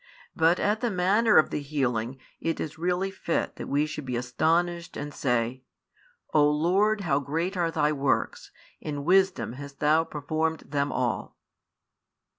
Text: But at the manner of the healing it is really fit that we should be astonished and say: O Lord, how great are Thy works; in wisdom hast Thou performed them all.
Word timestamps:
But 0.35 0.59
at 0.59 0.81
the 0.81 0.89
manner 0.89 1.37
of 1.37 1.51
the 1.51 1.61
healing 1.61 2.17
it 2.39 2.59
is 2.59 2.79
really 2.79 3.11
fit 3.11 3.57
that 3.57 3.67
we 3.67 3.85
should 3.85 4.03
be 4.03 4.15
astonished 4.15 4.97
and 4.97 5.13
say: 5.13 5.61
O 6.33 6.49
Lord, 6.49 7.01
how 7.01 7.19
great 7.19 7.55
are 7.55 7.69
Thy 7.69 7.91
works; 7.91 8.49
in 8.79 9.05
wisdom 9.05 9.53
hast 9.53 9.79
Thou 9.79 10.03
performed 10.03 10.61
them 10.61 10.91
all. 10.91 11.37